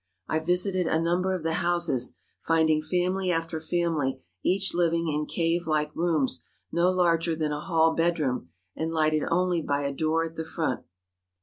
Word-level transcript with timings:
I 0.27 0.39
visited 0.39 0.87
a 0.87 0.99
number 0.99 1.35
of 1.35 1.43
the 1.43 1.53
houses, 1.61 2.17
finding 2.39 2.81
family 2.81 3.29
after 3.29 3.59
family 3.59 4.23
each 4.43 4.73
living 4.73 5.07
in 5.07 5.27
cave 5.27 5.67
like 5.67 5.95
rooms 5.95 6.43
no 6.71 6.89
larger 6.89 7.35
than 7.35 7.51
a 7.51 7.61
hall 7.61 7.93
bedroom 7.93 8.49
and 8.75 8.91
lighted 8.91 9.21
only 9.29 9.61
by 9.61 9.81
a 9.81 9.93
door 9.93 10.25
at 10.25 10.33
the 10.33 10.43
front. 10.43 10.81